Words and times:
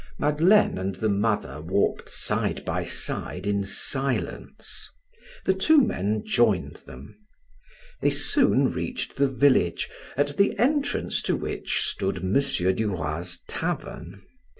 Madeleine 0.17 0.79
and 0.79 0.95
the 0.95 1.09
mother 1.09 1.61
walked 1.61 2.09
side 2.09 2.65
by 2.65 2.83
side 2.83 3.45
in 3.45 3.63
silence; 3.63 4.89
the 5.45 5.53
two 5.53 5.79
men 5.79 6.23
joined 6.25 6.77
them. 6.87 7.15
They 8.01 8.09
soon 8.09 8.71
reached 8.71 9.17
the 9.17 9.27
village, 9.29 9.91
at 10.17 10.37
the 10.37 10.57
entrance 10.57 11.21
to 11.21 11.35
which 11.35 11.83
stood 11.83 12.17
M. 12.23 12.33
Duroy's 12.73 13.41
tavern. 13.47 14.23